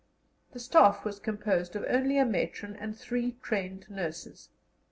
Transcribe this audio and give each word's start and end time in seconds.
The 0.53 0.59
staff 0.59 1.05
was 1.05 1.19
composed 1.19 1.75
of 1.75 1.85
only 1.87 2.17
a 2.17 2.25
matron 2.25 2.75
and 2.75 2.97
three 2.97 3.37
trained 3.43 3.87
nurses. 3.87 4.49